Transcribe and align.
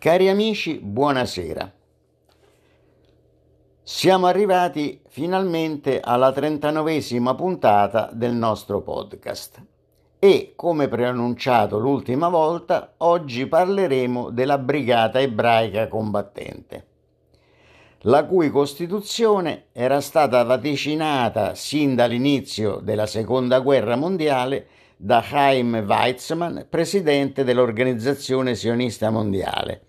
Cari 0.00 0.28
amici, 0.28 0.78
buonasera. 0.78 1.72
Siamo 3.82 4.26
arrivati 4.28 5.02
finalmente 5.08 5.98
alla 5.98 6.30
trentanovesima 6.30 7.34
puntata 7.34 8.08
del 8.12 8.32
nostro 8.32 8.80
podcast 8.80 9.60
e, 10.20 10.52
come 10.54 10.86
preannunciato 10.86 11.78
l'ultima 11.78 12.28
volta, 12.28 12.94
oggi 12.98 13.48
parleremo 13.48 14.30
della 14.30 14.58
Brigata 14.58 15.18
Ebraica 15.18 15.88
Combattente, 15.88 16.86
la 18.02 18.24
cui 18.24 18.50
costituzione 18.50 19.64
era 19.72 20.00
stata 20.00 20.40
vaticinata 20.44 21.56
sin 21.56 21.96
dall'inizio 21.96 22.78
della 22.80 23.06
Seconda 23.06 23.58
Guerra 23.58 23.96
Mondiale 23.96 24.68
da 24.96 25.20
Chaim 25.24 25.84
Weizmann, 25.84 26.60
presidente 26.68 27.42
dell'Organizzazione 27.42 28.54
Sionista 28.54 29.10
Mondiale, 29.10 29.86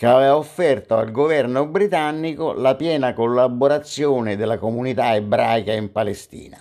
che 0.00 0.06
aveva 0.06 0.34
offerto 0.34 0.96
al 0.96 1.10
governo 1.10 1.66
britannico 1.66 2.54
la 2.54 2.74
piena 2.74 3.12
collaborazione 3.12 4.34
della 4.34 4.56
comunità 4.56 5.14
ebraica 5.14 5.74
in 5.74 5.92
Palestina. 5.92 6.56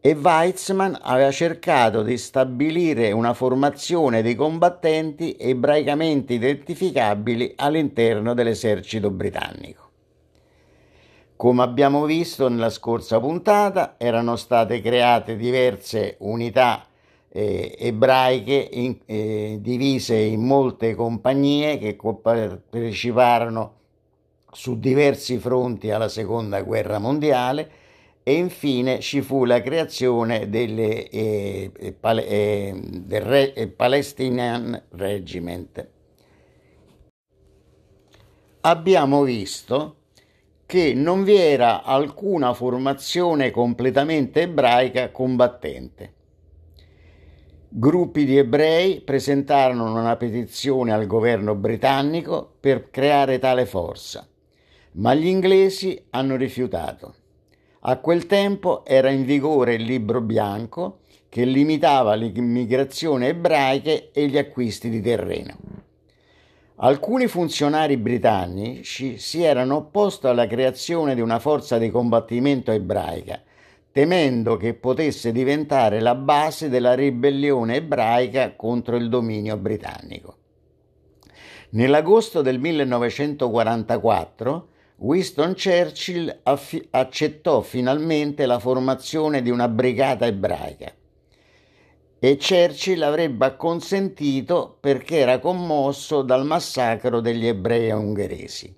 E 0.00 0.12
Weizmann 0.14 0.94
aveva 0.98 1.30
cercato 1.30 2.02
di 2.02 2.16
stabilire 2.16 3.12
una 3.12 3.34
formazione 3.34 4.22
di 4.22 4.34
combattenti 4.34 5.36
ebraicamente 5.38 6.32
identificabili 6.32 7.52
all'interno 7.54 8.32
dell'esercito 8.32 9.10
britannico. 9.10 9.90
Come 11.36 11.62
abbiamo 11.62 12.06
visto 12.06 12.48
nella 12.48 12.70
scorsa 12.70 13.20
puntata, 13.20 13.96
erano 13.98 14.36
state 14.36 14.80
create 14.80 15.36
diverse 15.36 16.16
unità 16.20 16.86
eh, 17.32 17.74
ebraiche 17.78 18.68
in, 18.72 18.98
eh, 19.06 19.58
divise 19.60 20.16
in 20.16 20.44
molte 20.44 20.94
compagnie 20.94 21.78
che 21.78 21.96
parteciparono 21.96 23.80
su 24.52 24.78
diversi 24.78 25.38
fronti 25.38 25.90
alla 25.90 26.10
seconda 26.10 26.60
guerra 26.60 26.98
mondiale 26.98 27.70
e 28.22 28.34
infine 28.34 29.00
ci 29.00 29.22
fu 29.22 29.44
la 29.46 29.62
creazione 29.62 30.50
delle, 30.50 31.08
eh, 31.08 31.72
eh 31.74 31.92
pale, 31.92 32.26
eh, 32.28 32.80
del 32.84 33.22
Re, 33.22 33.52
eh, 33.54 33.66
Palestinian 33.68 34.80
Regiment. 34.90 35.88
Abbiamo 38.60 39.22
visto 39.22 39.96
che 40.66 40.92
non 40.94 41.24
vi 41.24 41.34
era 41.34 41.82
alcuna 41.82 42.52
formazione 42.52 43.50
completamente 43.50 44.42
ebraica 44.42 45.10
combattente 45.10 46.20
Gruppi 47.74 48.26
di 48.26 48.36
ebrei 48.36 49.00
presentarono 49.00 49.98
una 49.98 50.16
petizione 50.16 50.92
al 50.92 51.06
governo 51.06 51.54
britannico 51.54 52.56
per 52.60 52.90
creare 52.90 53.38
tale 53.38 53.64
forza, 53.64 54.28
ma 54.96 55.14
gli 55.14 55.26
inglesi 55.26 56.04
hanno 56.10 56.36
rifiutato. 56.36 57.14
A 57.80 57.96
quel 57.96 58.26
tempo 58.26 58.84
era 58.84 59.08
in 59.08 59.24
vigore 59.24 59.72
il 59.72 59.84
libro 59.84 60.20
bianco 60.20 60.98
che 61.30 61.46
limitava 61.46 62.12
l'immigrazione 62.12 63.28
ebraica 63.28 63.90
e 64.12 64.26
gli 64.26 64.36
acquisti 64.36 64.90
di 64.90 65.00
terreno. 65.00 65.56
Alcuni 66.76 67.26
funzionari 67.26 67.96
britannici 67.96 69.16
si 69.16 69.42
erano 69.42 69.76
opposti 69.76 70.26
alla 70.26 70.46
creazione 70.46 71.14
di 71.14 71.22
una 71.22 71.38
forza 71.38 71.78
di 71.78 71.88
combattimento 71.88 72.70
ebraica 72.70 73.40
temendo 73.92 74.56
che 74.56 74.74
potesse 74.74 75.30
diventare 75.32 76.00
la 76.00 76.14
base 76.14 76.70
della 76.70 76.94
ribellione 76.94 77.74
ebraica 77.76 78.56
contro 78.56 78.96
il 78.96 79.10
dominio 79.10 79.58
britannico. 79.58 80.36
Nell'agosto 81.70 82.42
del 82.42 82.58
1944 82.58 84.68
Winston 84.96 85.54
Churchill 85.54 86.40
affi- 86.44 86.86
accettò 86.90 87.60
finalmente 87.60 88.46
la 88.46 88.58
formazione 88.58 89.42
di 89.42 89.50
una 89.50 89.68
brigata 89.68 90.26
ebraica 90.26 90.92
e 92.18 92.36
Churchill 92.36 93.02
avrebbe 93.02 93.46
acconsentito 93.46 94.76
perché 94.78 95.18
era 95.18 95.38
commosso 95.40 96.22
dal 96.22 96.46
massacro 96.46 97.20
degli 97.20 97.46
ebrei 97.46 97.90
ungheresi 97.90 98.74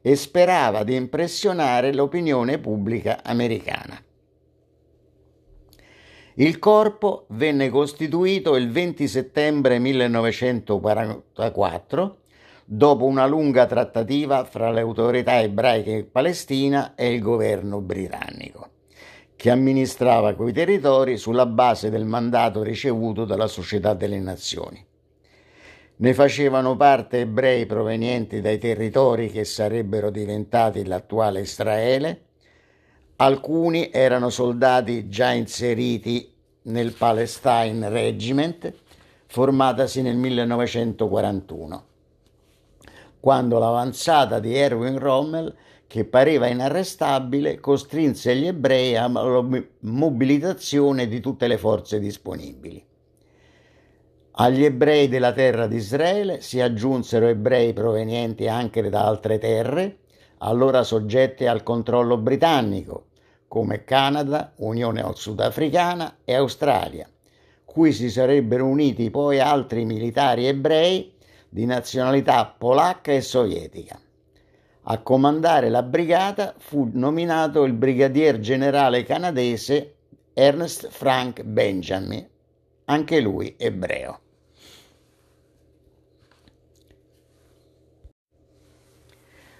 e 0.00 0.16
sperava 0.16 0.82
di 0.82 0.94
impressionare 0.94 1.92
l'opinione 1.92 2.58
pubblica 2.58 3.22
americana. 3.22 4.00
Il 6.38 6.58
corpo 6.58 7.24
venne 7.28 7.70
costituito 7.70 8.56
il 8.56 8.70
20 8.70 9.08
settembre 9.08 9.78
1944 9.78 12.18
dopo 12.66 13.06
una 13.06 13.24
lunga 13.24 13.64
trattativa 13.64 14.44
fra 14.44 14.70
le 14.70 14.82
autorità 14.82 15.40
ebraiche 15.40 15.92
in 15.92 16.10
Palestina 16.10 16.94
e 16.94 17.10
il 17.10 17.22
governo 17.22 17.80
britannico, 17.80 18.68
che 19.34 19.48
amministrava 19.48 20.34
quei 20.34 20.52
territori 20.52 21.16
sulla 21.16 21.46
base 21.46 21.88
del 21.88 22.04
mandato 22.04 22.62
ricevuto 22.62 23.24
dalla 23.24 23.46
Società 23.46 23.94
delle 23.94 24.20
Nazioni. 24.20 24.84
Ne 25.96 26.12
facevano 26.12 26.76
parte 26.76 27.20
ebrei 27.20 27.64
provenienti 27.64 28.42
dai 28.42 28.58
territori 28.58 29.30
che 29.30 29.44
sarebbero 29.44 30.10
diventati 30.10 30.84
l'attuale 30.84 31.40
Israele, 31.40 32.25
Alcuni 33.18 33.88
erano 33.90 34.28
soldati 34.28 35.08
già 35.08 35.32
inseriti 35.32 36.30
nel 36.64 36.92
Palestine 36.92 37.88
Regiment, 37.88 38.70
formatasi 39.24 40.02
nel 40.02 40.16
1941, 40.16 41.84
quando 43.18 43.58
l'avanzata 43.58 44.38
di 44.38 44.54
Erwin 44.54 44.98
Rommel, 44.98 45.56
che 45.86 46.04
pareva 46.04 46.46
inarrestabile, 46.48 47.58
costrinse 47.58 48.36
gli 48.36 48.48
ebrei 48.48 48.96
alla 48.96 49.42
mobilitazione 49.80 51.08
di 51.08 51.18
tutte 51.20 51.46
le 51.46 51.56
forze 51.56 51.98
disponibili. 51.98 52.84
Agli 54.32 54.62
ebrei 54.62 55.08
della 55.08 55.32
terra 55.32 55.66
di 55.66 55.76
Israele 55.76 56.42
si 56.42 56.60
aggiunsero 56.60 57.28
ebrei 57.28 57.72
provenienti 57.72 58.46
anche 58.46 58.86
da 58.90 59.06
altre 59.06 59.38
terre, 59.38 60.00
allora 60.38 60.82
soggette 60.82 61.48
al 61.48 61.62
controllo 61.62 62.16
britannico, 62.16 63.06
come 63.48 63.84
Canada, 63.84 64.52
Unione 64.56 65.04
Sudafricana 65.14 66.18
e 66.24 66.34
Australia, 66.34 67.08
cui 67.64 67.92
si 67.92 68.10
sarebbero 68.10 68.66
uniti 68.66 69.10
poi 69.10 69.40
altri 69.40 69.84
militari 69.84 70.46
ebrei 70.46 71.14
di 71.48 71.64
nazionalità 71.64 72.44
polacca 72.46 73.12
e 73.12 73.20
sovietica. 73.20 73.98
A 74.88 74.98
comandare 74.98 75.68
la 75.68 75.82
brigata 75.82 76.54
fu 76.58 76.90
nominato 76.92 77.64
il 77.64 77.72
brigadier 77.72 78.38
generale 78.38 79.04
canadese 79.04 79.94
Ernst 80.32 80.88
Frank 80.90 81.42
Benjamin, 81.42 82.28
anche 82.84 83.20
lui 83.20 83.54
ebreo. 83.58 84.20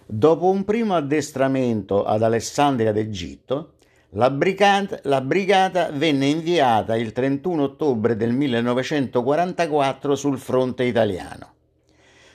Dopo 0.09 0.49
un 0.49 0.65
primo 0.65 0.94
addestramento 0.94 2.05
ad 2.05 2.22
Alessandria 2.22 2.93
d'Egitto, 2.93 3.72
la 4.11 4.31
brigata, 4.31 5.00
la 5.03 5.21
brigata, 5.21 5.91
venne 5.93 6.27
inviata 6.27 6.97
il 6.97 7.11
31 7.11 7.65
ottobre 7.65 8.15
del 8.15 8.33
1944 8.33 10.15
sul 10.15 10.39
fronte 10.39 10.84
italiano. 10.84 11.55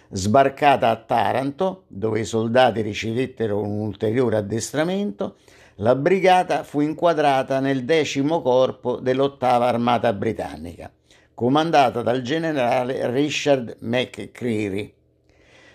Sbarcata 0.09 0.89
a 0.89 0.97
Taranto, 0.97 1.85
dove 1.87 2.19
i 2.19 2.25
soldati 2.25 2.81
ricevettero 2.81 3.61
un 3.61 3.79
ulteriore 3.79 4.35
addestramento, 4.35 5.37
la 5.75 5.95
brigata 5.95 6.63
fu 6.63 6.81
inquadrata 6.81 7.61
nel 7.61 7.85
decimo 7.85 8.41
corpo 8.41 8.97
dell'ottava 8.97 9.67
armata 9.67 10.11
britannica, 10.11 10.91
comandata 11.33 12.01
dal 12.01 12.21
generale 12.21 13.09
Richard 13.09 13.77
McCreary. 13.79 14.93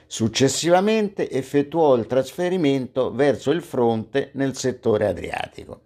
Successivamente 0.09 1.29
effettuò 1.29 1.97
il 1.97 2.07
trasferimento 2.07 3.13
verso 3.13 3.51
il 3.51 3.61
fronte 3.61 4.31
nel 4.35 4.57
settore 4.57 5.09
adriatico. 5.09 5.81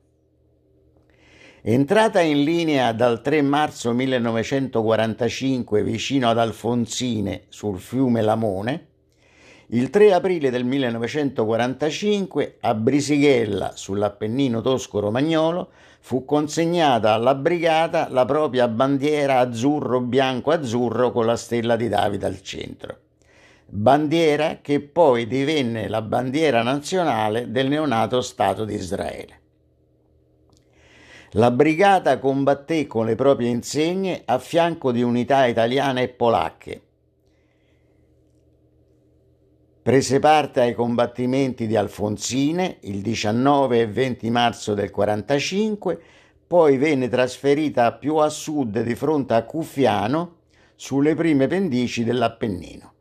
Entrata 1.62 2.20
in 2.20 2.42
linea 2.42 2.92
dal 2.92 3.22
3 3.22 3.40
marzo 3.40 3.92
1945 3.92 5.82
vicino 5.82 6.28
ad 6.28 6.38
Alfonsine 6.38 7.44
sul 7.48 7.78
fiume 7.78 8.20
Lamone, 8.20 8.86
il 9.68 9.88
3 9.88 10.12
aprile 10.12 10.50
del 10.50 10.64
1945 10.64 12.56
a 12.60 12.74
Brisighella 12.74 13.72
sull'Appennino 13.74 14.60
tosco-romagnolo 14.60 15.70
fu 16.00 16.26
consegnata 16.26 17.14
alla 17.14 17.34
brigata 17.34 18.08
la 18.10 18.26
propria 18.26 18.68
bandiera 18.68 19.38
azzurro-bianco-azzurro 19.38 21.10
con 21.10 21.24
la 21.24 21.36
stella 21.36 21.76
di 21.76 21.88
Davide 21.88 22.26
al 22.26 22.42
centro 22.42 22.98
bandiera 23.70 24.58
che 24.60 24.80
poi 24.80 25.26
divenne 25.26 25.88
la 25.88 26.02
bandiera 26.02 26.62
nazionale 26.62 27.50
del 27.50 27.68
neonato 27.68 28.20
Stato 28.20 28.64
di 28.64 28.74
Israele. 28.74 29.38
La 31.34 31.50
brigata 31.50 32.18
combatté 32.18 32.86
con 32.86 33.06
le 33.06 33.14
proprie 33.14 33.48
insegne 33.48 34.22
a 34.24 34.38
fianco 34.38 34.90
di 34.90 35.02
unità 35.02 35.46
italiane 35.46 36.02
e 36.02 36.08
polacche 36.08 36.82
Prese 39.82 40.18
parte 40.18 40.60
ai 40.60 40.74
combattimenti 40.74 41.66
di 41.66 41.74
Alfonsine 41.74 42.76
il 42.82 43.00
19 43.00 43.80
e 43.80 43.86
20 43.86 44.28
marzo 44.28 44.74
del 44.74 44.90
45, 44.90 45.98
poi 46.46 46.76
venne 46.76 47.08
trasferita 47.08 47.90
più 47.94 48.16
a 48.16 48.28
sud 48.28 48.82
di 48.82 48.94
fronte 48.94 49.32
a 49.32 49.44
Cuffiano 49.44 50.36
sulle 50.76 51.14
prime 51.14 51.46
pendici 51.46 52.04
dell'Appennino. 52.04 52.92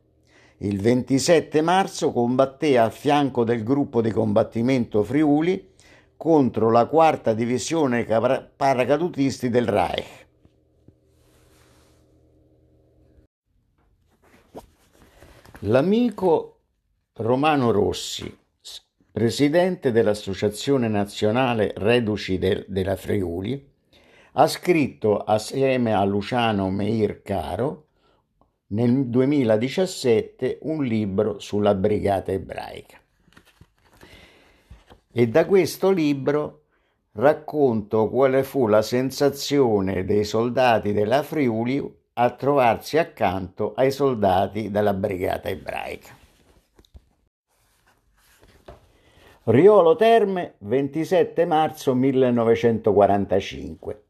Il 0.62 0.78
27 0.78 1.62
marzo 1.62 2.12
combatté 2.12 2.76
a 2.76 2.90
fianco 2.90 3.44
del 3.44 3.62
gruppo 3.62 4.02
di 4.02 4.10
combattimento 4.10 5.02
Friuli 5.02 5.70
contro 6.18 6.70
la 6.70 6.84
quarta 6.84 7.32
divisione 7.32 8.04
paracadutisti 8.04 9.48
del 9.48 9.66
Reich. 9.66 10.26
L'amico 15.60 16.58
Romano 17.14 17.70
Rossi, 17.70 18.38
presidente 19.10 19.92
dell'Associazione 19.92 20.88
Nazionale 20.88 21.72
Reduci 21.74 22.36
de- 22.36 22.66
della 22.68 22.96
Friuli, 22.96 23.66
ha 24.32 24.46
scritto 24.46 25.16
assieme 25.16 25.94
a 25.94 26.04
Luciano 26.04 26.68
Meir 26.68 27.22
Caro 27.22 27.86
nel 28.72 29.06
2017 29.06 30.58
un 30.62 30.84
libro 30.84 31.38
sulla 31.38 31.74
brigata 31.74 32.32
ebraica. 32.32 32.98
E 35.12 35.28
da 35.28 35.44
questo 35.44 35.90
libro 35.90 36.62
racconto 37.12 38.08
quale 38.08 38.44
fu 38.44 38.68
la 38.68 38.82
sensazione 38.82 40.04
dei 40.04 40.22
soldati 40.24 40.92
della 40.92 41.22
Friuli 41.22 41.98
a 42.12 42.30
trovarsi 42.30 42.98
accanto 42.98 43.72
ai 43.74 43.90
soldati 43.90 44.70
della 44.70 44.94
brigata 44.94 45.48
ebraica. 45.48 46.16
Riolo 49.44 49.96
Terme, 49.96 50.54
27 50.58 51.44
marzo 51.44 51.94
1945. 51.94 54.04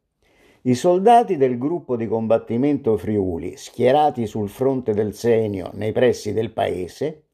I 0.62 0.74
soldati 0.74 1.38
del 1.38 1.56
gruppo 1.56 1.96
di 1.96 2.06
combattimento 2.06 2.98
Friuli, 2.98 3.56
schierati 3.56 4.26
sul 4.26 4.50
fronte 4.50 4.92
del 4.92 5.14
Senio 5.14 5.70
nei 5.72 5.92
pressi 5.92 6.34
del 6.34 6.52
paese, 6.52 7.28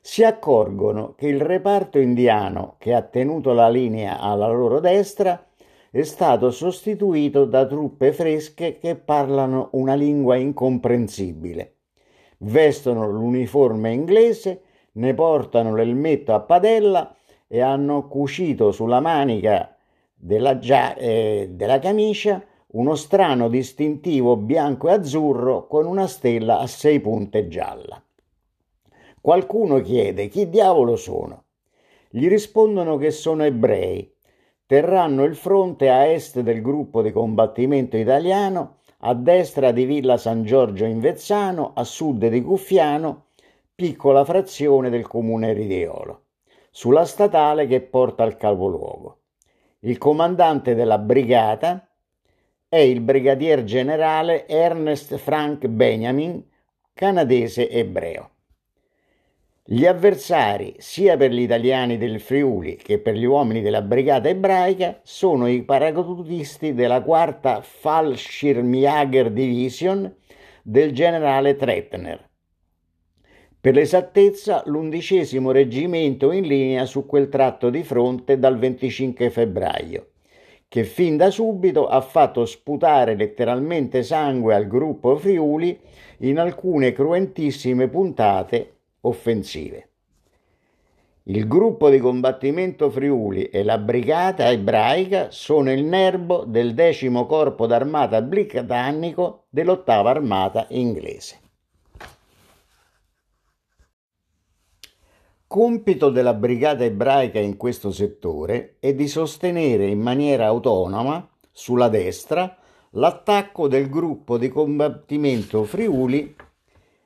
si 0.00 0.24
accorgono 0.24 1.14
che 1.16 1.28
il 1.28 1.40
reparto 1.40 2.00
indiano 2.00 2.74
che 2.78 2.92
ha 2.92 3.02
tenuto 3.02 3.52
la 3.52 3.68
linea 3.68 4.18
alla 4.18 4.48
loro 4.48 4.80
destra 4.80 5.46
è 5.92 6.02
stato 6.02 6.50
sostituito 6.50 7.44
da 7.44 7.66
truppe 7.66 8.12
fresche 8.12 8.78
che 8.78 8.96
parlano 8.96 9.68
una 9.74 9.94
lingua 9.94 10.34
incomprensibile. 10.34 11.76
Vestono 12.38 13.08
l'uniforme 13.08 13.92
inglese, 13.92 14.62
ne 14.94 15.14
portano 15.14 15.72
l'elmetto 15.76 16.34
a 16.34 16.40
padella 16.40 17.14
e 17.46 17.60
hanno 17.60 18.08
cucito 18.08 18.72
sulla 18.72 18.98
manica 18.98 19.76
della, 20.12 20.58
gia- 20.58 20.96
eh, 20.96 21.50
della 21.52 21.78
camicia 21.78 22.44
uno 22.72 22.94
strano 22.94 23.48
distintivo 23.48 24.36
bianco 24.36 24.88
e 24.88 24.92
azzurro 24.92 25.66
con 25.66 25.86
una 25.86 26.06
stella 26.06 26.58
a 26.58 26.66
sei 26.66 27.00
punte 27.00 27.48
gialla. 27.48 28.02
Qualcuno 29.20 29.80
chiede 29.80 30.28
chi 30.28 30.48
diavolo 30.48 30.96
sono. 30.96 31.44
Gli 32.10 32.28
rispondono 32.28 32.96
che 32.96 33.10
sono 33.10 33.44
ebrei. 33.44 34.12
Terranno 34.66 35.24
il 35.24 35.36
fronte 35.36 35.88
a 35.90 36.06
est 36.06 36.40
del 36.40 36.62
gruppo 36.62 37.02
di 37.02 37.12
combattimento 37.12 37.96
italiano, 37.96 38.78
a 39.04 39.14
destra 39.14 39.70
di 39.70 39.84
Villa 39.84 40.16
San 40.16 40.44
Giorgio 40.44 40.84
in 40.84 41.00
Vezzano, 41.00 41.72
a 41.74 41.84
sud 41.84 42.26
di 42.26 42.42
Cuffiano, 42.42 43.26
piccola 43.74 44.24
frazione 44.24 44.90
del 44.90 45.06
comune 45.06 45.52
Ridiolo 45.52 46.22
sulla 46.74 47.04
statale 47.04 47.66
che 47.66 47.82
porta 47.82 48.22
al 48.22 48.38
capoluogo. 48.38 49.18
Il 49.80 49.98
comandante 49.98 50.74
della 50.74 50.96
brigata 50.96 51.86
è 52.72 52.78
il 52.78 53.02
brigadier 53.02 53.64
generale 53.64 54.48
Ernest 54.48 55.18
Frank 55.18 55.66
Benjamin, 55.66 56.42
canadese 56.94 57.68
ebreo. 57.68 58.30
Gli 59.62 59.84
avversari, 59.84 60.76
sia 60.78 61.18
per 61.18 61.32
gli 61.32 61.40
italiani 61.40 61.98
del 61.98 62.18
Friuli 62.18 62.76
che 62.76 62.98
per 62.98 63.16
gli 63.16 63.26
uomini 63.26 63.60
della 63.60 63.82
brigata 63.82 64.30
ebraica, 64.30 65.00
sono 65.02 65.48
i 65.48 65.62
paracadutisti 65.64 66.72
della 66.72 67.02
quarta 67.02 67.60
Fallschirmjäger 67.60 69.30
Division 69.30 70.10
del 70.62 70.92
generale 70.92 71.56
Tretner, 71.56 72.26
per 73.60 73.74
l'esattezza, 73.74 74.62
l'undicesimo 74.64 75.50
reggimento 75.50 76.32
in 76.32 76.46
linea 76.46 76.86
su 76.86 77.04
quel 77.04 77.28
tratto 77.28 77.68
di 77.68 77.82
fronte 77.82 78.38
dal 78.38 78.58
25 78.58 79.28
febbraio, 79.28 80.11
che 80.72 80.84
fin 80.84 81.18
da 81.18 81.30
subito 81.30 81.86
ha 81.86 82.00
fatto 82.00 82.46
sputare 82.46 83.14
letteralmente 83.14 84.02
sangue 84.02 84.54
al 84.54 84.66
gruppo 84.66 85.18
Friuli 85.18 85.78
in 86.20 86.38
alcune 86.38 86.92
cruentissime 86.92 87.88
puntate 87.88 88.76
offensive. 89.02 89.88
Il 91.24 91.46
gruppo 91.46 91.90
di 91.90 91.98
combattimento 91.98 92.88
Friuli 92.88 93.50
e 93.50 93.64
la 93.64 93.76
brigata 93.76 94.50
ebraica 94.50 95.30
sono 95.30 95.70
il 95.70 95.84
nervo 95.84 96.44
del 96.46 96.72
decimo 96.72 97.26
corpo 97.26 97.66
d'armata 97.66 98.22
britannico 98.22 99.44
dell'ottava 99.50 100.08
armata 100.08 100.64
inglese. 100.70 101.41
Compito 105.52 106.08
della 106.08 106.32
brigata 106.32 106.82
ebraica 106.82 107.38
in 107.38 107.58
questo 107.58 107.92
settore 107.92 108.76
è 108.80 108.94
di 108.94 109.06
sostenere 109.06 109.84
in 109.84 110.00
maniera 110.00 110.46
autonoma, 110.46 111.28
sulla 111.50 111.90
destra, 111.90 112.56
l'attacco 112.92 113.68
del 113.68 113.90
gruppo 113.90 114.38
di 114.38 114.48
combattimento 114.48 115.64
Friuli 115.64 116.34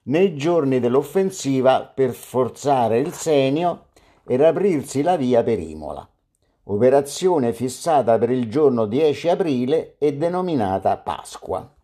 nei 0.04 0.36
giorni 0.36 0.78
dell'offensiva 0.78 1.90
per 1.92 2.12
forzare 2.12 3.00
il 3.00 3.10
Senio 3.10 3.86
ed 4.24 4.40
aprirsi 4.40 5.02
la 5.02 5.16
via 5.16 5.42
per 5.42 5.58
Imola. 5.58 6.08
Operazione 6.66 7.52
fissata 7.52 8.16
per 8.16 8.30
il 8.30 8.48
giorno 8.48 8.86
10 8.86 9.28
aprile 9.28 9.96
e 9.98 10.16
denominata 10.16 10.96
Pasqua. 10.98 11.75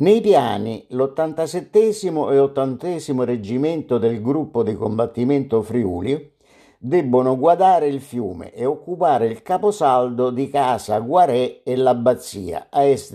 Nei 0.00 0.20
piani 0.20 0.86
l'87 0.90 2.32
e 2.32 2.38
80 2.38 3.24
reggimento 3.24 3.98
del 3.98 4.22
gruppo 4.22 4.62
di 4.62 4.76
combattimento 4.76 5.60
Friuli 5.60 6.34
debbono 6.78 7.36
guardare 7.36 7.88
il 7.88 8.00
fiume 8.00 8.52
e 8.52 8.64
occupare 8.64 9.26
il 9.26 9.42
caposaldo 9.42 10.30
di 10.30 10.48
Casa 10.50 11.00
Guarè 11.00 11.62
e 11.64 11.74
l'Abbazia 11.74 12.68
a 12.70 12.84
est 12.84 13.12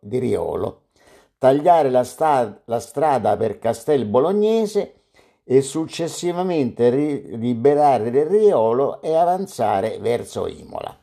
di 0.00 0.18
Riolo, 0.18 0.86
tagliare 1.38 1.90
la, 1.90 2.02
sta- 2.02 2.60
la 2.64 2.80
strada 2.80 3.36
per 3.36 3.60
Castel 3.60 4.04
Bolognese 4.04 5.02
e 5.44 5.62
successivamente 5.62 6.90
ri- 6.90 7.38
liberare 7.38 8.10
del 8.10 8.26
Riolo 8.26 9.00
e 9.00 9.14
avanzare 9.14 9.98
verso 10.00 10.48
Imola. 10.48 10.98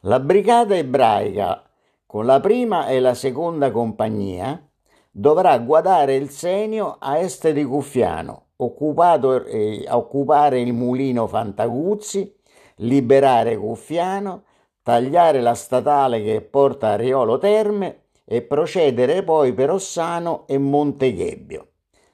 La 0.00 0.20
brigata 0.20 0.74
ebraica 0.74 1.60
con 2.06 2.24
la 2.24 2.38
prima 2.40 2.86
e 2.86 3.00
la 3.00 3.14
seconda 3.14 3.72
compagnia 3.72 4.64
dovrà 5.10 5.58
guardare 5.58 6.14
il 6.14 6.30
Senio 6.30 6.96
a 7.00 7.18
est 7.18 7.50
di 7.50 7.64
Cuffiano, 7.64 8.50
occupato, 8.56 9.44
eh, 9.44 9.84
occupare 9.90 10.60
il 10.60 10.72
mulino 10.72 11.26
Fantaguzzi, 11.26 12.32
liberare 12.76 13.56
Cuffiano, 13.56 14.44
tagliare 14.82 15.40
la 15.40 15.54
statale 15.54 16.22
che 16.22 16.42
porta 16.42 16.90
a 16.90 16.96
Riolo 16.96 17.38
Terme 17.38 18.04
e 18.24 18.42
procedere 18.42 19.24
poi 19.24 19.52
per 19.52 19.70
Ossano 19.70 20.44
e 20.46 20.58
Monteghebbio. 20.58 21.66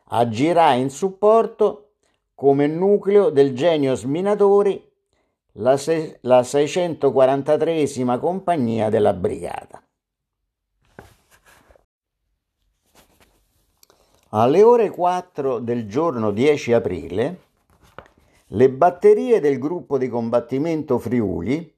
Agirà 0.08 0.72
in 0.72 0.88
supporto 0.88 1.90
come 2.34 2.66
nucleo 2.66 3.30
del 3.30 3.54
genio 3.54 3.94
Sminatori 3.94 4.91
la, 5.56 5.76
se- 5.76 6.18
la 6.22 6.42
643 6.42 8.18
compagnia 8.18 8.88
della 8.88 9.12
brigata. 9.12 9.82
Alle 14.34 14.62
ore 14.62 14.88
4 14.88 15.58
del 15.58 15.86
giorno 15.86 16.30
10 16.30 16.72
aprile, 16.72 17.40
le 18.46 18.70
batterie 18.70 19.40
del 19.40 19.58
gruppo 19.58 19.98
di 19.98 20.08
combattimento 20.08 20.98
Friuli, 20.98 21.70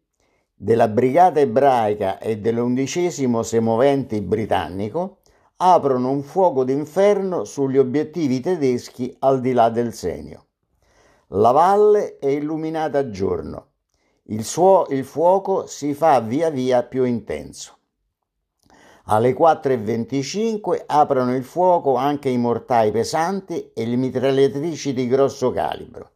della 0.56 0.86
Brigata 0.86 1.40
Ebraica 1.40 2.18
e 2.20 2.38
dell'undicesimo 2.38 3.42
Semoventi 3.42 4.20
britannico 4.20 5.18
aprono 5.56 6.10
un 6.10 6.22
fuoco 6.22 6.62
d'inferno 6.62 7.44
sugli 7.44 7.76
obiettivi 7.76 8.38
tedeschi 8.38 9.14
al 9.20 9.40
di 9.40 9.52
là 9.52 9.68
del 9.68 9.92
Senio. 9.92 10.46
La 11.36 11.50
valle 11.50 12.18
è 12.20 12.28
illuminata 12.28 12.98
a 12.98 13.10
giorno. 13.10 13.70
Il, 14.26 14.44
suo, 14.44 14.86
il 14.90 15.04
fuoco 15.04 15.66
si 15.66 15.92
fa 15.92 16.20
via 16.20 16.48
via 16.48 16.84
più 16.84 17.02
intenso. 17.02 17.76
Alle 19.06 19.34
4.25 19.34 20.84
aprono 20.86 21.34
il 21.34 21.42
fuoco 21.42 21.96
anche 21.96 22.28
i 22.28 22.38
mortai 22.38 22.92
pesanti 22.92 23.72
e 23.74 23.84
le 23.84 23.96
mitragliatrici 23.96 24.92
di 24.92 25.08
grosso 25.08 25.50
calibro. 25.50 26.10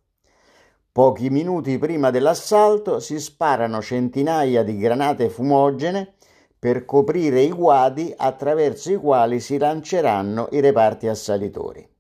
Pochi 0.92 1.30
minuti 1.30 1.78
prima 1.78 2.10
dell'assalto 2.10 3.00
si 3.00 3.18
sparano 3.18 3.82
centinaia 3.82 4.62
di 4.62 4.76
granate 4.76 5.30
fumogene 5.30 6.14
per 6.56 6.84
coprire 6.84 7.40
i 7.40 7.50
guadi 7.50 8.14
attraverso 8.16 8.92
i 8.92 8.96
quali 8.96 9.40
si 9.40 9.58
lanceranno 9.58 10.46
i 10.52 10.60
reparti 10.60 11.08
assalitori. 11.08 11.97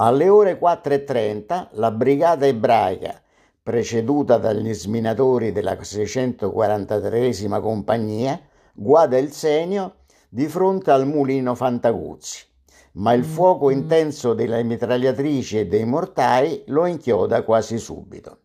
Alle 0.00 0.28
ore 0.28 0.60
4.30 0.60 1.70
la 1.72 1.90
brigata 1.90 2.46
ebraica, 2.46 3.20
preceduta 3.60 4.36
dagli 4.36 4.72
sminatori 4.72 5.50
della 5.50 5.76
643 5.76 7.58
compagnia, 7.58 8.40
guada 8.72 9.18
il 9.18 9.32
segno 9.32 9.96
di 10.28 10.46
fronte 10.46 10.92
al 10.92 11.04
mulino 11.04 11.56
Fantaguzzi, 11.56 12.46
ma 12.92 13.12
il 13.12 13.24
fuoco 13.24 13.66
mm. 13.66 13.70
intenso 13.72 14.34
delle 14.34 14.62
mitragliatrici 14.62 15.58
e 15.58 15.66
dei 15.66 15.84
mortai 15.84 16.62
lo 16.66 16.86
inchioda 16.86 17.42
quasi 17.42 17.76
subito. 17.78 18.42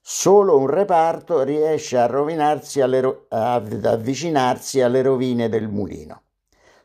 Solo 0.00 0.56
un 0.58 0.68
reparto 0.68 1.42
riesce 1.42 1.98
a 1.98 2.06
alle, 2.06 3.26
ad 3.30 3.84
avvicinarsi 3.84 4.80
alle 4.80 5.02
rovine 5.02 5.48
del 5.48 5.66
mulino. 5.66 6.22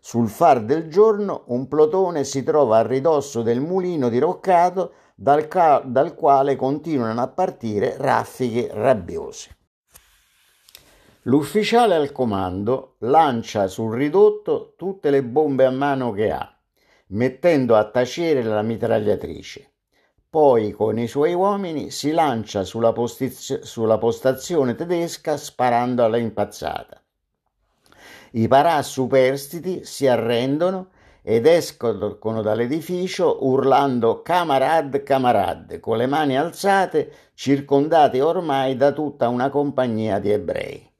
Sul 0.07 0.29
far 0.29 0.61
del 0.61 0.87
giorno 0.87 1.45
un 1.47 1.67
plotone 1.67 2.25
si 2.25 2.43
trova 2.43 2.77
a 2.77 2.85
ridosso 2.85 3.41
del 3.41 3.59
mulino 3.59 4.07
diroccato 4.07 4.91
dal, 5.15 5.47
ca- 5.47 5.81
dal 5.83 6.13
quale 6.13 6.55
continuano 6.55 7.23
a 7.23 7.27
partire 7.27 7.95
raffiche 7.97 8.69
rabbiose. 8.71 9.57
L'ufficiale 11.23 11.95
al 11.95 12.11
comando 12.11 12.97
lancia 12.99 13.65
sul 13.65 13.95
ridotto 13.95 14.75
tutte 14.77 15.09
le 15.09 15.23
bombe 15.23 15.65
a 15.65 15.71
mano 15.71 16.11
che 16.11 16.29
ha, 16.29 16.55
mettendo 17.07 17.75
a 17.75 17.89
tacere 17.89 18.43
la 18.43 18.61
mitragliatrice. 18.61 19.73
Poi 20.29 20.71
con 20.73 20.99
i 20.99 21.07
suoi 21.07 21.33
uomini 21.33 21.89
si 21.89 22.11
lancia 22.11 22.63
sulla, 22.63 22.93
postizio- 22.93 23.65
sulla 23.65 23.97
postazione 23.97 24.75
tedesca 24.75 25.35
sparando 25.35 26.03
alla 26.03 26.17
impazzata. 26.17 26.99
I 28.37 28.49
parà 28.49 28.81
superstiti 28.81 29.85
si 29.85 30.07
arrendono 30.07 30.89
ed 31.21 31.45
escono 31.45 32.41
dall'edificio 32.41 33.45
urlando 33.45 34.21
camarad 34.23 35.03
camarad 35.03 35.79
con 35.79 35.95
le 35.95 36.05
mani 36.05 36.37
alzate 36.37 37.13
circondati 37.33 38.19
ormai 38.19 38.75
da 38.75 38.91
tutta 38.91 39.29
una 39.29 39.49
compagnia 39.49 40.19
di 40.19 40.31
ebrei. 40.31 40.91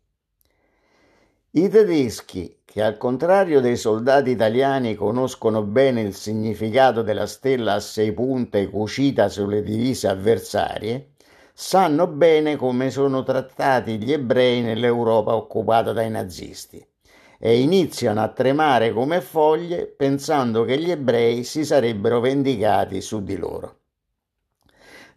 I 1.51 1.67
tedeschi, 1.67 2.61
che 2.63 2.81
al 2.81 2.97
contrario 2.97 3.59
dei 3.59 3.75
soldati 3.75 4.29
italiani 4.29 4.95
conoscono 4.95 5.61
bene 5.61 5.99
il 6.03 6.15
significato 6.15 7.01
della 7.01 7.27
stella 7.27 7.73
a 7.73 7.79
sei 7.81 8.13
punte 8.13 8.69
cucita 8.69 9.27
sulle 9.27 9.61
divise 9.61 10.07
avversarie, 10.07 11.09
sanno 11.53 12.07
bene 12.07 12.55
come 12.55 12.89
sono 12.91 13.23
trattati 13.23 13.97
gli 13.97 14.13
ebrei 14.13 14.61
nell'Europa 14.61 15.35
occupata 15.35 15.91
dai 15.91 16.09
nazisti 16.09 16.93
e 17.39 17.59
iniziano 17.59 18.21
a 18.21 18.29
tremare 18.29 18.91
come 18.91 19.21
foglie 19.21 19.85
pensando 19.87 20.63
che 20.63 20.77
gli 20.77 20.91
ebrei 20.91 21.43
si 21.43 21.63
sarebbero 21.63 22.19
vendicati 22.19 23.01
su 23.01 23.23
di 23.23 23.37
loro. 23.37 23.79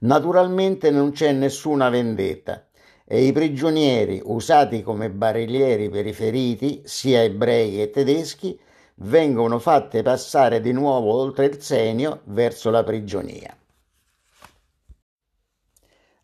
Naturalmente 0.00 0.90
non 0.90 1.10
c'è 1.10 1.32
nessuna 1.32 1.88
vendetta 1.88 2.68
e 3.04 3.24
i 3.24 3.32
prigionieri 3.32 4.20
usati 4.24 4.82
come 4.82 5.10
barellieri 5.10 5.88
per 5.88 6.06
i 6.06 6.12
feriti, 6.12 6.82
sia 6.84 7.22
ebrei 7.22 7.76
che 7.76 7.90
tedeschi, 7.90 8.60
vengono 8.96 9.58
fatte 9.58 10.02
passare 10.02 10.60
di 10.60 10.72
nuovo 10.72 11.14
oltre 11.14 11.46
il 11.46 11.60
Senio 11.60 12.20
verso 12.24 12.70
la 12.70 12.84
prigionia. 12.84 13.57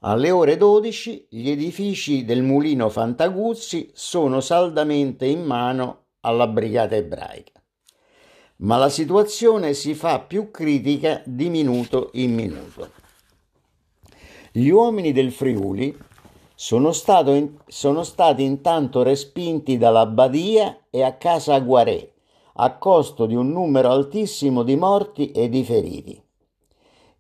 Alle 0.07 0.31
ore 0.31 0.59
12 0.59 1.29
gli 1.31 1.49
edifici 1.49 2.27
del 2.27 2.43
mulino 2.43 2.91
Fantaguzzi 2.91 3.91
sono 3.95 4.43
saldamente 4.43 5.25
in 5.25 5.43
mano 5.43 6.09
alla 6.21 6.47
brigata 6.47 6.95
ebraica. 6.95 7.53
Ma 8.57 8.77
la 8.77 8.91
situazione 8.91 9.73
si 9.73 9.95
fa 9.95 10.21
più 10.21 10.51
critica 10.51 11.23
di 11.25 11.49
minuto 11.49 12.11
in 12.15 12.35
minuto. 12.35 12.91
Gli 14.53 14.69
uomini 14.69 15.13
del 15.13 15.33
Friuli 15.33 15.97
sono, 16.55 16.93
in, 17.29 17.57
sono 17.67 18.03
stati 18.03 18.43
intanto 18.43 19.03
respinti 19.03 19.79
dalla 19.79 20.05
Badia 20.05 20.81
e 20.91 21.03
a 21.03 21.15
casa 21.15 21.59
Guarè, 21.61 22.13
a 22.57 22.77
costo 22.77 23.25
di 23.25 23.35
un 23.35 23.51
numero 23.51 23.91
altissimo 23.91 24.65
di 24.65 24.77
morti 24.77 25.31
e 25.31 25.49
di 25.49 25.65
feriti. 25.65 26.24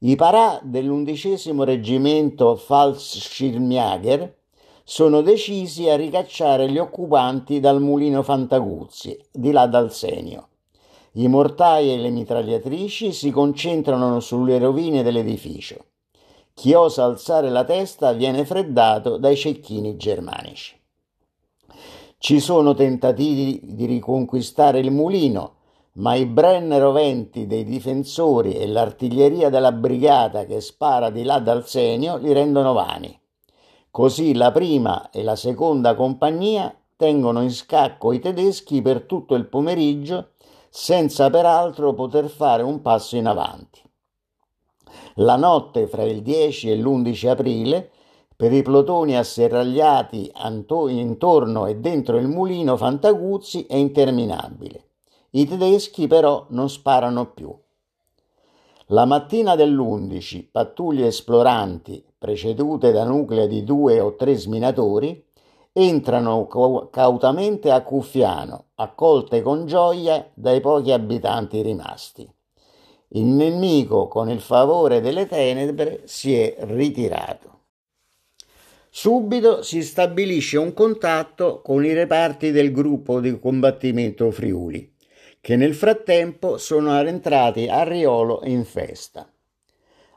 I 0.06 0.16
parà 0.16 0.60
dell'undicesimo 0.62 1.64
reggimento 1.64 2.56
Fallschirmjäger 2.56 4.36
sono 4.84 5.22
decisi 5.22 5.88
a 5.88 5.96
ricacciare 5.96 6.70
gli 6.70 6.76
occupanti 6.76 7.58
dal 7.58 7.80
mulino 7.80 8.22
Fantaguzzi, 8.22 9.18
di 9.32 9.50
là 9.50 9.66
dal 9.66 9.90
Senio. 9.94 10.48
I 11.12 11.26
mortai 11.26 11.90
e 11.90 11.96
le 11.96 12.10
mitragliatrici 12.10 13.12
si 13.12 13.30
concentrano 13.30 14.20
sulle 14.20 14.58
rovine 14.58 15.02
dell'edificio. 15.02 15.86
Chi 16.52 16.74
osa 16.74 17.04
alzare 17.04 17.48
la 17.48 17.64
testa 17.64 18.12
viene 18.12 18.44
freddato 18.44 19.16
dai 19.16 19.36
cecchini 19.36 19.96
germanici. 19.96 20.78
Ci 22.18 22.40
sono 22.40 22.74
tentativi 22.74 23.58
di 23.74 23.86
riconquistare 23.86 24.80
il 24.80 24.90
mulino, 24.90 25.54
ma 25.96 26.14
i 26.14 26.26
Brenner 26.26 26.80
roventi 26.80 27.46
dei 27.46 27.64
difensori 27.64 28.54
e 28.54 28.66
l'artiglieria 28.66 29.48
della 29.48 29.72
brigata 29.72 30.44
che 30.44 30.60
spara 30.60 31.10
di 31.10 31.22
là 31.22 31.38
dal 31.38 31.66
Senio 31.66 32.16
li 32.16 32.32
rendono 32.32 32.72
vani. 32.72 33.16
Così 33.90 34.34
la 34.34 34.50
prima 34.50 35.10
e 35.10 35.22
la 35.22 35.36
seconda 35.36 35.94
compagnia 35.94 36.74
tengono 36.96 37.42
in 37.42 37.52
scacco 37.52 38.12
i 38.12 38.18
tedeschi 38.18 38.82
per 38.82 39.02
tutto 39.02 39.36
il 39.36 39.46
pomeriggio 39.46 40.30
senza 40.68 41.30
peraltro 41.30 41.94
poter 41.94 42.28
fare 42.28 42.64
un 42.64 42.80
passo 42.80 43.14
in 43.16 43.26
avanti. 43.26 43.80
La 45.16 45.36
notte 45.36 45.86
fra 45.86 46.02
il 46.02 46.22
10 46.22 46.70
e 46.72 46.76
l'11 46.76 47.28
aprile, 47.28 47.90
per 48.34 48.52
i 48.52 48.62
plotoni 48.62 49.16
asserragliati 49.16 50.32
intorno 50.88 51.66
e 51.66 51.76
dentro 51.76 52.16
il 52.16 52.26
mulino 52.26 52.76
Fantaguzzi 52.76 53.66
è 53.66 53.76
interminabile. 53.76 54.83
I 55.36 55.46
tedeschi 55.46 56.06
però 56.06 56.46
non 56.50 56.70
sparano 56.70 57.32
più. 57.32 57.52
La 58.88 59.04
mattina 59.04 59.56
dell'11, 59.56 60.46
pattuglie 60.48 61.08
esploranti, 61.08 62.04
precedute 62.16 62.92
da 62.92 63.02
nuclei 63.02 63.48
di 63.48 63.64
due 63.64 63.98
o 63.98 64.14
tre 64.14 64.36
sminatori, 64.36 65.26
entrano 65.72 66.46
cautamente 66.88 67.72
a 67.72 67.82
Cuffiano, 67.82 68.66
accolte 68.76 69.42
con 69.42 69.66
gioia 69.66 70.30
dai 70.34 70.60
pochi 70.60 70.92
abitanti 70.92 71.62
rimasti. 71.62 72.32
Il 73.08 73.24
nemico, 73.24 74.06
con 74.06 74.30
il 74.30 74.40
favore 74.40 75.00
delle 75.00 75.26
tenebre, 75.26 76.02
si 76.04 76.38
è 76.38 76.54
ritirato. 76.60 77.50
Subito 78.88 79.62
si 79.62 79.82
stabilisce 79.82 80.58
un 80.58 80.72
contatto 80.72 81.60
con 81.60 81.84
i 81.84 81.92
reparti 81.92 82.52
del 82.52 82.70
gruppo 82.70 83.18
di 83.18 83.36
combattimento 83.40 84.30
Friuli, 84.30 84.93
che 85.44 85.56
nel 85.56 85.74
frattempo 85.74 86.56
sono 86.56 86.98
rientrati 87.02 87.68
a 87.68 87.82
Riolo 87.82 88.40
in 88.44 88.64
festa. 88.64 89.30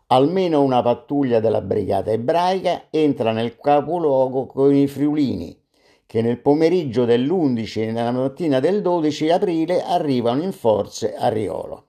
Almeno 0.05 0.63
una 0.63 0.81
pattuglia 0.81 1.41
della 1.41 1.59
brigata 1.59 2.11
ebraica 2.11 2.83
entra 2.89 3.33
nel 3.33 3.57
capoluogo 3.57 4.45
con 4.45 4.73
i 4.73 4.87
friulini, 4.87 5.61
che 6.05 6.21
nel 6.21 6.39
pomeriggio 6.39 7.03
dell'11 7.03 7.81
e 7.81 7.91
nella 7.91 8.11
mattina 8.11 8.61
del 8.61 8.81
12 8.81 9.29
aprile 9.29 9.83
arrivano 9.83 10.43
in 10.43 10.53
forze 10.53 11.13
a 11.13 11.27
Riolo. 11.27 11.87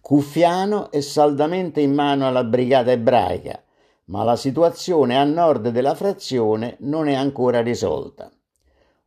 Cuffiano 0.00 0.90
è 0.90 1.02
saldamente 1.02 1.82
in 1.82 1.92
mano 1.92 2.26
alla 2.26 2.44
brigata 2.44 2.90
ebraica, 2.90 3.62
ma 4.04 4.24
la 4.24 4.36
situazione 4.36 5.18
a 5.18 5.24
nord 5.24 5.68
della 5.68 5.94
frazione 5.94 6.76
non 6.78 7.06
è 7.08 7.12
ancora 7.12 7.60
risolta. 7.60 8.32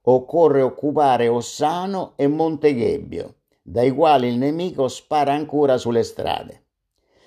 Occorre 0.07 0.61
occupare 0.61 1.27
Ossano 1.27 2.13
e 2.15 2.27
Monteghebbio, 2.27 3.37
dai 3.63 3.91
quali 3.91 4.27
il 4.27 4.37
nemico 4.37 4.87
spara 4.87 5.33
ancora 5.33 5.77
sulle 5.77 6.03
strade. 6.03 6.65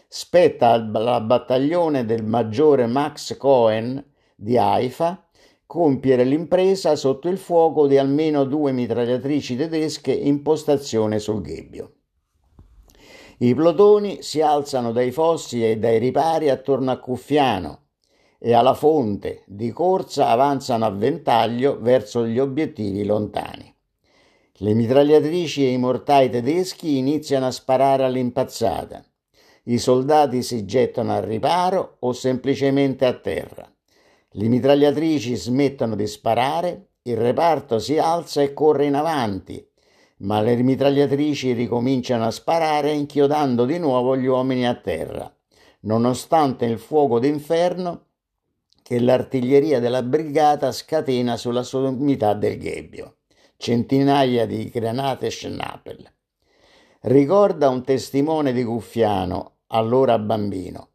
Spetta 0.06 0.70
alla 0.70 1.20
battaglione 1.20 2.04
del 2.04 2.22
maggiore 2.22 2.86
Max 2.86 3.36
Cohen 3.36 4.04
di 4.36 4.56
Haifa 4.56 5.26
compiere 5.66 6.22
l'impresa 6.22 6.94
sotto 6.94 7.28
il 7.28 7.36
fuoco 7.36 7.88
di 7.88 7.98
almeno 7.98 8.44
due 8.44 8.70
mitragliatrici 8.70 9.56
tedesche 9.56 10.12
in 10.12 10.42
postazione 10.42 11.18
sul 11.18 11.42
Ghebbio. 11.42 11.92
I 13.38 13.54
plotoni 13.54 14.22
si 14.22 14.40
alzano 14.40 14.92
dai 14.92 15.10
fossi 15.10 15.68
e 15.68 15.78
dai 15.78 15.98
ripari 15.98 16.48
attorno 16.48 16.92
a 16.92 16.98
Cuffiano 16.98 17.87
e 18.38 18.54
alla 18.54 18.74
fonte 18.74 19.42
di 19.46 19.70
corsa 19.72 20.28
avanzano 20.28 20.84
a 20.84 20.90
ventaglio 20.90 21.78
verso 21.80 22.26
gli 22.26 22.38
obiettivi 22.38 23.04
lontani. 23.04 23.74
Le 24.60 24.74
mitragliatrici 24.74 25.64
e 25.64 25.70
i 25.70 25.78
mortai 25.78 26.30
tedeschi 26.30 26.98
iniziano 26.98 27.46
a 27.46 27.50
sparare 27.50 28.04
all'impazzata. 28.04 29.04
I 29.64 29.78
soldati 29.78 30.42
si 30.42 30.64
gettano 30.64 31.14
al 31.14 31.22
riparo 31.22 31.96
o 32.00 32.12
semplicemente 32.12 33.04
a 33.04 33.12
terra. 33.12 33.70
Le 34.30 34.48
mitragliatrici 34.48 35.36
smettono 35.36 35.94
di 35.94 36.06
sparare, 36.06 36.88
il 37.02 37.16
reparto 37.16 37.78
si 37.78 37.98
alza 37.98 38.42
e 38.42 38.52
corre 38.52 38.86
in 38.86 38.94
avanti, 38.94 39.64
ma 40.18 40.40
le 40.40 40.56
mitragliatrici 40.56 41.52
ricominciano 41.52 42.24
a 42.24 42.30
sparare 42.30 42.92
inchiodando 42.92 43.64
di 43.64 43.78
nuovo 43.78 44.16
gli 44.16 44.26
uomini 44.26 44.66
a 44.66 44.74
terra, 44.74 45.32
nonostante 45.80 46.64
il 46.64 46.78
fuoco 46.78 47.18
d'inferno 47.18 48.06
che 48.88 49.00
l'artiglieria 49.00 49.80
della 49.80 50.02
brigata 50.02 50.72
scatena 50.72 51.36
sulla 51.36 51.62
sommità 51.62 52.32
del 52.32 52.56
Ghebbio, 52.56 53.16
centinaia 53.58 54.46
di 54.46 54.70
granate 54.70 55.30
Schnappel. 55.30 56.10
Ricorda 57.00 57.68
un 57.68 57.84
testimone 57.84 58.54
di 58.54 58.64
Guffiano, 58.64 59.56
allora 59.66 60.18
bambino. 60.18 60.92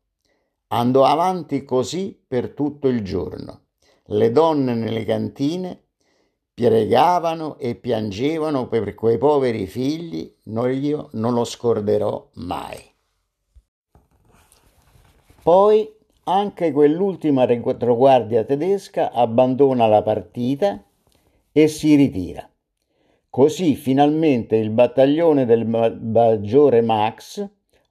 Andò 0.70 1.06
avanti 1.06 1.64
così 1.66 2.20
per 2.28 2.56
tutto 2.56 2.88
il 2.88 3.04
giorno. 3.04 3.66
Le 4.06 4.32
donne 4.32 4.74
nelle 4.74 5.06
cantine 5.06 5.84
pregavano 6.52 7.60
e 7.60 7.76
piangevano 7.76 8.68
per 8.70 8.96
quei 8.96 9.20
poveri 9.20 9.68
figli, 9.68 10.36
noi 10.46 10.80
io 10.80 11.10
non 11.12 11.36
lo 11.36 11.44
scorderò 11.44 12.28
mai. 12.38 12.82
Poi 15.44 16.02
anche 16.26 16.72
quell'ultima 16.72 17.46
retroguardia 17.46 18.44
tedesca 18.44 19.12
abbandona 19.12 19.88
la 19.88 20.02
partita 20.02 20.82
e 21.52 21.68
si 21.68 21.96
ritira. 21.96 22.48
Così 23.30 23.76
finalmente 23.76 24.56
il 24.56 24.70
battaglione 24.70 25.46
del 25.46 25.66
maggiore 25.66 26.82
Max 26.82 27.46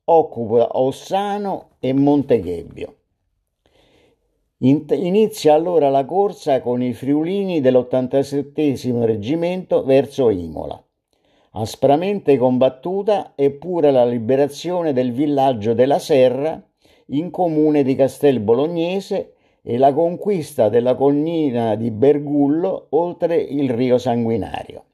occupa 0.05 0.79
Ossano 0.79 1.71
e 1.79 1.93
Montechebbio. 1.93 2.97
Inizia 4.59 5.55
allora 5.55 5.89
la 5.89 6.05
corsa 6.05 6.61
con 6.61 6.81
i 6.81 6.93
friulini 6.93 7.61
dell'87 7.61 9.05
reggimento 9.05 9.83
verso 9.83 10.31
Imola. 10.31 10.81
Aspramente 11.55 12.39
combattuta 12.39 13.35
è 13.35 13.51
pure 13.51 13.91
la 13.91 14.05
liberazione 14.07 14.93
del 14.93 15.13
villaggio 15.13 15.75
della 15.75 15.99
Serra 15.99 16.65
in 17.13 17.31
comune 17.31 17.83
di 17.83 17.95
Castel 17.95 18.41
Bolognese 18.41 19.35
e 19.63 19.79
la 19.79 19.93
conquista 19.93 20.69
della 20.69 20.95
collina 20.95 21.77
di 21.77 21.91
Bergullo 21.91 22.89
oltre 22.91 23.37
il 23.37 23.71
Rio 23.71 23.99
Sanguinario. 23.99 24.85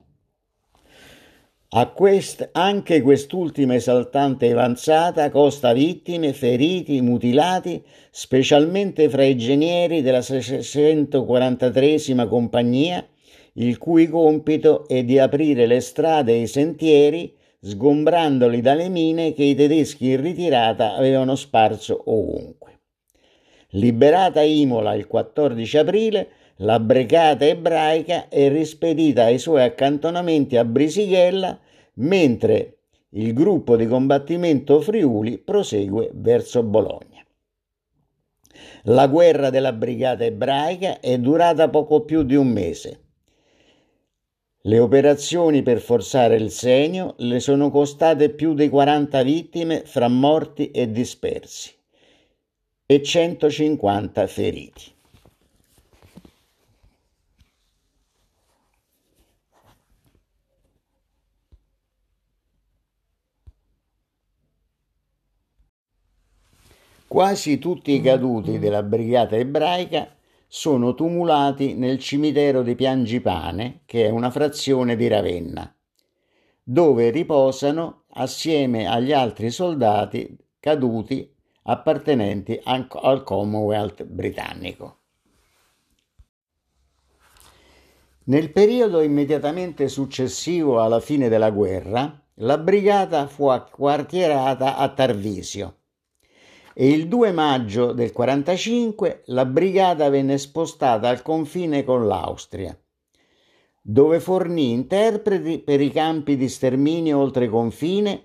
A 1.70 1.88
quest, 1.88 2.48
anche 2.52 3.02
quest'ultima 3.02 3.74
esaltante 3.74 4.50
avanzata 4.50 5.28
costa 5.28 5.74
vittime, 5.74 6.32
feriti, 6.32 7.02
mutilati, 7.02 7.84
specialmente 8.10 9.10
fra 9.10 9.22
i 9.22 9.36
genieri 9.36 10.00
della 10.00 10.22
643 10.22 12.26
compagnia, 12.26 13.06
il 13.54 13.76
cui 13.76 14.08
compito 14.08 14.88
è 14.88 15.04
di 15.04 15.18
aprire 15.18 15.66
le 15.66 15.80
strade 15.80 16.32
e 16.32 16.40
i 16.40 16.46
sentieri, 16.46 17.34
sgombrandoli 17.60 18.60
dalle 18.60 18.88
mine 18.88 19.32
che 19.32 19.44
i 19.44 19.54
tedeschi 19.54 20.10
in 20.10 20.20
ritirata 20.20 20.94
avevano 20.94 21.34
sparso 21.34 22.02
ovunque. 22.06 22.80
Liberata 23.72 24.42
Imola 24.42 24.94
il 24.94 25.06
14 25.06 25.78
aprile, 25.78 26.28
la 26.56 26.80
brigata 26.80 27.44
ebraica 27.44 28.28
è 28.28 28.48
rispedita 28.48 29.24
ai 29.24 29.38
suoi 29.38 29.62
accantonamenti 29.62 30.56
a 30.56 30.64
Brisighella, 30.64 31.58
mentre 31.94 32.78
il 33.10 33.32
gruppo 33.32 33.76
di 33.76 33.86
combattimento 33.86 34.80
Friuli 34.80 35.38
prosegue 35.38 36.10
verso 36.14 36.62
Bologna. 36.62 37.24
La 38.84 39.06
guerra 39.06 39.50
della 39.50 39.72
brigata 39.72 40.24
ebraica 40.24 41.00
è 41.00 41.18
durata 41.18 41.68
poco 41.68 42.02
più 42.02 42.22
di 42.22 42.34
un 42.34 42.48
mese. 42.48 43.07
Le 44.62 44.80
operazioni 44.80 45.62
per 45.62 45.80
forzare 45.80 46.34
il 46.34 46.50
segno 46.50 47.14
le 47.18 47.38
sono 47.38 47.70
costate 47.70 48.30
più 48.30 48.54
di 48.54 48.68
40 48.68 49.22
vittime 49.22 49.84
fra 49.84 50.08
morti 50.08 50.72
e 50.72 50.90
dispersi 50.90 51.72
e 52.84 53.00
150 53.00 54.26
feriti. 54.26 54.96
Quasi 67.06 67.58
tutti 67.58 67.92
i 67.92 68.00
caduti 68.00 68.58
della 68.58 68.82
brigata 68.82 69.36
ebraica 69.36 70.17
sono 70.50 70.94
tumulati 70.94 71.74
nel 71.74 71.98
cimitero 71.98 72.62
di 72.62 72.74
Piangipane, 72.74 73.82
che 73.84 74.06
è 74.06 74.08
una 74.08 74.30
frazione 74.30 74.96
di 74.96 75.06
Ravenna, 75.06 75.72
dove 76.62 77.10
riposano 77.10 78.04
assieme 78.14 78.88
agli 78.88 79.12
altri 79.12 79.50
soldati 79.50 80.36
caduti 80.58 81.30
appartenenti 81.64 82.58
al 82.64 82.88
Commonwealth 83.22 84.04
britannico. 84.04 84.96
Nel 88.24 88.50
periodo 88.52 89.00
immediatamente 89.00 89.88
successivo 89.88 90.82
alla 90.82 91.00
fine 91.00 91.28
della 91.28 91.50
guerra, 91.50 92.22
la 92.40 92.58
brigata 92.58 93.26
fu 93.26 93.46
acquartierata 93.48 94.76
a 94.76 94.88
Tarvisio, 94.90 95.77
e 96.80 96.90
il 96.90 97.08
2 97.08 97.32
maggio 97.32 97.90
del 97.90 98.12
45 98.12 99.22
la 99.26 99.44
brigata 99.44 100.08
venne 100.10 100.38
spostata 100.38 101.08
al 101.08 101.22
confine 101.22 101.82
con 101.82 102.06
l'Austria, 102.06 102.78
dove 103.82 104.20
fornì 104.20 104.70
interpreti 104.70 105.58
per 105.58 105.80
i 105.80 105.90
campi 105.90 106.36
di 106.36 106.48
sterminio 106.48 107.18
oltre 107.18 107.48
confine, 107.48 108.22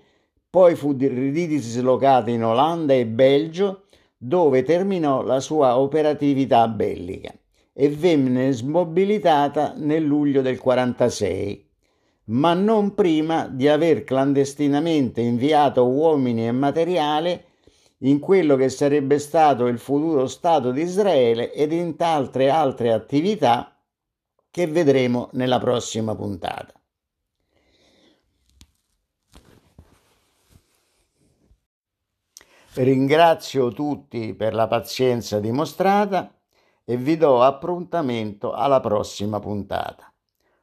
poi 0.48 0.76
fu 0.76 0.92
ridislocata 0.96 2.30
in 2.30 2.44
Olanda 2.44 2.94
e 2.94 3.06
Belgio, 3.06 3.86
dove 4.16 4.62
terminò 4.62 5.22
la 5.22 5.40
sua 5.40 5.76
operatività 5.76 6.68
bellica 6.68 7.34
e 7.72 7.88
venne 7.88 8.52
smobilitata 8.52 9.74
nel 9.78 10.04
luglio 10.04 10.42
del 10.42 10.60
46, 10.60 11.70
ma 12.26 12.54
non 12.54 12.94
prima 12.94 13.48
di 13.48 13.66
aver 13.66 14.04
clandestinamente 14.04 15.20
inviato 15.22 15.88
uomini 15.88 16.46
e 16.46 16.52
materiale 16.52 17.46
in 17.98 18.18
quello 18.18 18.56
che 18.56 18.68
sarebbe 18.68 19.18
stato 19.18 19.66
il 19.66 19.78
futuro 19.78 20.26
Stato 20.26 20.70
di 20.72 20.82
Israele 20.82 21.52
ed 21.52 21.72
in 21.72 21.96
tante 21.96 22.48
altre 22.48 22.92
attività 22.92 23.76
che 24.50 24.66
vedremo 24.66 25.30
nella 25.32 25.58
prossima 25.58 26.14
puntata. 26.14 26.72
Ringrazio 32.74 33.72
tutti 33.72 34.34
per 34.34 34.52
la 34.52 34.66
pazienza 34.66 35.38
dimostrata 35.38 36.36
e 36.84 36.96
vi 36.96 37.16
do 37.16 37.42
appuntamento 37.42 38.52
alla 38.52 38.80
prossima 38.80 39.38
puntata. 39.38 40.12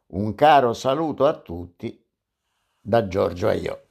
Un 0.08 0.36
caro 0.36 0.74
saluto 0.74 1.26
a 1.26 1.40
tutti 1.40 2.06
da 2.80 3.08
Giorgio 3.08 3.48
Aiò. 3.48 3.91